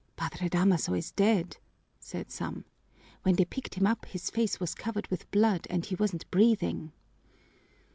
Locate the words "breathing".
6.31-6.91